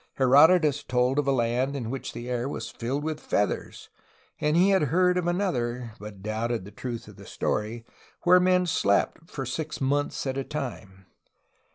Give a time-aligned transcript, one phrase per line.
[0.15, 3.89] Herodotus told of a land in which the air was filled with feathers,
[4.39, 7.85] and he had heard of another (but doubted the truth of the story)
[8.23, 11.05] where men slept for six months at a time.